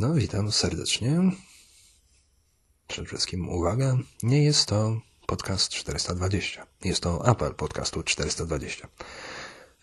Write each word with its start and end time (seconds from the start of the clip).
No, 0.00 0.14
witam 0.14 0.52
serdecznie. 0.52 1.20
Przede 2.88 3.08
wszystkim 3.08 3.48
uwaga, 3.48 3.96
nie 4.22 4.44
jest 4.44 4.66
to 4.66 5.00
podcast 5.26 5.72
420. 5.72 6.66
Jest 6.84 7.02
to 7.02 7.26
apel 7.26 7.54
podcastu 7.54 8.02
420. 8.02 8.88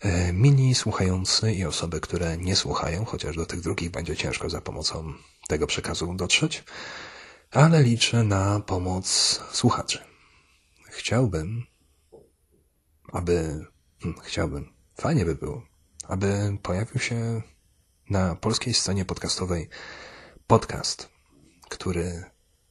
E, 0.00 0.32
mini 0.32 0.74
słuchający 0.74 1.52
i 1.52 1.64
osoby, 1.64 2.00
które 2.00 2.36
nie 2.36 2.56
słuchają, 2.56 3.04
chociaż 3.04 3.36
do 3.36 3.46
tych 3.46 3.60
drugich 3.60 3.90
będzie 3.90 4.16
ciężko 4.16 4.50
za 4.50 4.60
pomocą 4.60 5.12
tego 5.48 5.66
przekazu 5.66 6.14
dotrzeć, 6.14 6.64
ale 7.50 7.82
liczę 7.82 8.22
na 8.24 8.60
pomoc 8.60 9.40
słuchaczy. 9.52 10.04
Chciałbym, 10.90 11.66
aby, 13.12 13.66
hmm, 14.02 14.20
chciałbym, 14.22 14.72
fajnie 15.00 15.24
by 15.24 15.34
było, 15.34 15.62
aby 16.08 16.58
pojawił 16.62 17.00
się 17.00 17.42
na 18.10 18.34
polskiej 18.34 18.74
scenie 18.74 19.04
podcastowej 19.04 19.68
podcast, 20.46 21.08
który 21.68 22.24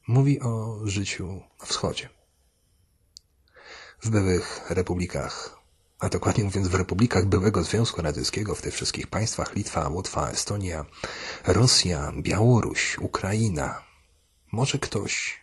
mówi 0.08 0.40
o 0.40 0.80
życiu 0.84 1.42
na 1.60 1.66
wschodzie. 1.66 2.10
W 4.02 4.10
byłych 4.10 4.70
republikach, 4.70 5.60
a 6.00 6.10
dokładnie 6.10 6.44
mówiąc 6.44 6.68
w 6.68 6.76
republikach 6.76 7.26
byłego 7.26 7.64
Związku 7.64 8.02
Radzieckiego, 8.02 8.56
w 8.56 8.62
tych 8.62 8.74
wszystkich 8.74 9.08
państwach 9.08 9.56
Litwa, 9.56 9.90
Łotwa, 9.90 10.30
Estonia, 10.30 10.86
Rosja, 11.46 12.12
Białoruś, 12.18 12.98
Ukraina, 12.98 13.84
może 14.52 14.80
ktoś 14.80 15.42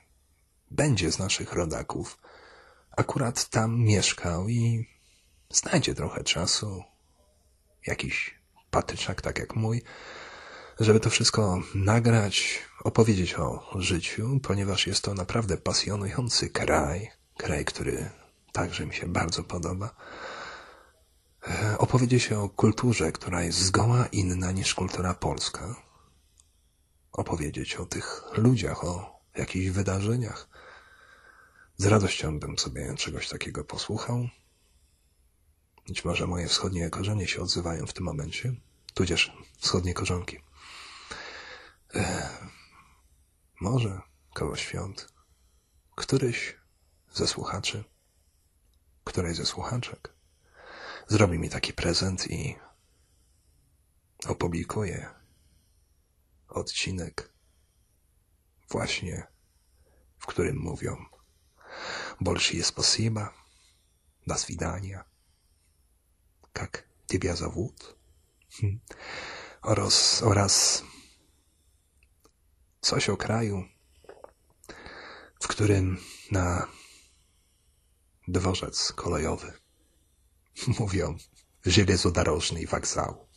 będzie 0.71 1.13
z 1.13 1.19
naszych 1.19 1.53
rodaków 1.53 2.19
akurat 2.97 3.49
tam 3.49 3.81
mieszkał 3.81 4.49
i 4.49 4.89
znajdzie 5.51 5.95
trochę 5.95 6.25
czasu, 6.25 6.83
jakiś 7.87 8.44
patyczak, 8.75 9.23
tak 9.23 9.39
jak 9.39 9.57
mój, 9.57 9.83
żeby 10.81 11.01
to 11.01 11.11
wszystko 11.11 11.61
nagrać, 11.75 12.59
opowiedzieć 12.85 13.35
o 13.35 13.71
życiu, 13.75 14.41
ponieważ 14.43 14.87
jest 14.87 15.05
to 15.05 15.15
naprawdę 15.15 15.57
pasjonujący 15.57 16.51
kraj, 16.51 17.11
kraj, 17.37 17.65
który 17.65 18.11
także 18.53 18.87
mi 18.87 18.95
się 18.95 19.07
bardzo 19.07 19.43
podoba. 19.43 19.95
E, 21.49 21.79
opowiedzieć 21.79 22.33
o 22.33 22.49
kulturze, 22.49 23.13
która 23.13 23.43
jest 23.43 23.59
zgoła 23.59 24.07
inna 24.07 24.53
niż 24.53 24.75
kultura 24.75 25.15
polska. 25.15 25.75
Opowiedzieć 27.13 27.77
o 27.77 27.87
tych 27.87 28.23
ludziach, 28.37 28.85
o 28.85 29.21
jakichś 29.37 29.69
wydarzeniach. 29.69 30.49
Z 31.77 31.87
radością 31.87 32.39
bym 32.41 32.59
sobie 32.59 32.95
czegoś 32.95 33.29
takiego 33.29 33.65
posłuchał. 33.65 34.29
Być 35.89 36.05
może 36.05 36.27
moje 36.27 36.49
wschodnie 36.49 36.91
korzenie 36.91 37.27
się 37.27 37.43
odzywają 37.43 37.87
w 37.87 37.93
tym 37.93 38.05
momencie, 38.05 38.55
tudzież 38.95 39.33
wschodnie 39.59 39.95
korzonki. 39.95 40.41
E, 41.95 42.29
może 43.61 44.01
koło 44.35 44.57
świąt 44.57 45.15
któryś 45.95 46.57
ze 47.13 47.27
słuchaczy, 47.27 47.85
której 49.05 49.35
ze 49.35 49.47
słuchaczek 49.47 50.15
zrobi 51.09 51.39
mi 51.39 51.51
taki 51.51 51.73
prezent 51.73 52.31
i 52.31 52.57
opublikuje 54.27 55.11
odcinek 56.49 57.33
właśnie, 58.71 59.27
w 60.19 60.27
którym 60.27 60.57
mówią 60.57 61.05
Bolszy 62.21 62.57
jest 62.57 62.73
posiba, 62.73 63.35
do 64.27 64.35
swidania 64.35 65.05
как 66.54 66.88
тебя 67.08 67.36
зовут? 67.36 67.96
Oraz, 69.62 70.24
oraz 70.24 70.84
coś 72.82 73.10
o 73.10 73.18
kraju, 73.18 73.64
w 75.42 75.48
którym 75.48 75.98
na 76.32 76.68
dworzec 78.28 78.92
kolejowy 78.92 79.54
mówią 80.80 81.18
żelazodorożny 81.66 82.68
wokzał. 82.68 83.28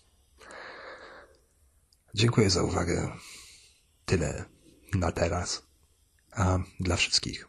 Dziękuję 2.15 2.51
za 2.51 2.63
uwagę. 2.63 3.17
Tyle 4.05 4.45
na 4.95 5.13
teraz. 5.13 5.63
A 6.33 6.59
dla 6.81 6.97
wszystkich, 6.97 7.49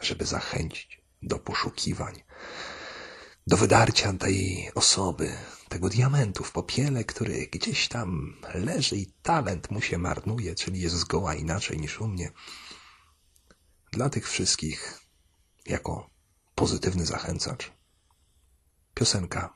żeby 0.00 0.24
zachęcić 0.26 1.02
do 1.22 1.38
poszukiwań, 1.38 2.22
do 3.47 3.57
wydarcia 3.57 4.13
tej 4.13 4.71
osoby, 4.75 5.37
tego 5.69 5.89
diamentu 5.89 6.43
w 6.43 6.51
popiele, 6.51 7.03
który 7.03 7.47
gdzieś 7.47 7.87
tam 7.87 8.37
leży 8.53 8.95
i 8.95 9.05
talent 9.23 9.71
mu 9.71 9.81
się 9.81 9.97
marnuje, 9.97 10.55
czyli 10.55 10.81
jest 10.81 10.95
zgoła 10.95 11.35
inaczej 11.35 11.77
niż 11.79 12.01
u 12.01 12.07
mnie. 12.07 12.31
Dla 13.91 14.09
tych 14.09 14.29
wszystkich, 14.29 14.99
jako 15.65 16.09
pozytywny 16.55 17.05
zachęcacz, 17.05 17.71
piosenka 18.93 19.53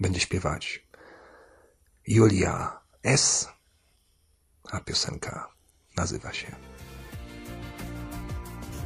będzie 0.00 0.20
śpiewać 0.20 0.86
Julia 2.06 2.80
S., 3.02 3.48
a 4.70 4.80
piosenka 4.80 5.54
nazywa 5.96 6.32
się 6.32 6.56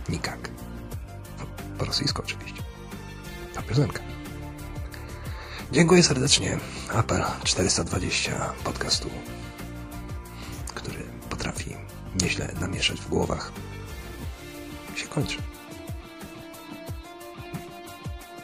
Nikak. 0.08 0.50
Po 1.78 1.84
rosyjsku 1.84 2.22
oczywiście 2.22 2.69
piękna 3.60 3.62
piosenka. 3.62 4.02
Dziękuję 5.72 6.02
serdecznie. 6.02 6.58
Apel 6.94 7.22
420 7.44 8.52
podcastu, 8.64 9.10
który 10.74 11.04
potrafi 11.30 11.76
nieźle 12.22 12.48
namieszać 12.60 13.00
w 13.00 13.08
głowach, 13.08 13.52
się 14.96 15.08
kończy. 15.08 15.38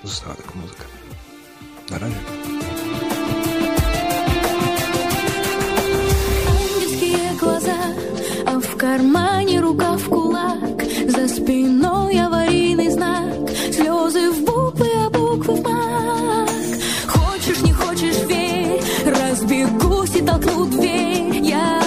Została 0.04 0.34
tylko 0.34 0.54
muzyka. 0.58 0.84
Na 1.90 1.98
razie. 1.98 2.16
Niebieskie 6.80 7.36
Gloza, 7.40 7.76
a 8.46 8.58
w 8.58 8.76
karmach 8.76 9.25
толкнул 20.26 20.66
дверь, 20.66 21.38
я 21.42 21.85